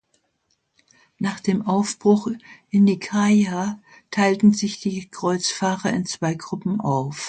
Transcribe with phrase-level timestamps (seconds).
[1.19, 2.27] Nach dem Aufbruch
[2.71, 7.19] in Nikaia teilten sich die Kreuzfahrer in zwei Gruppen auf.